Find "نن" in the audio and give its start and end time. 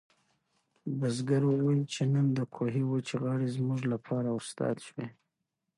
2.13-2.25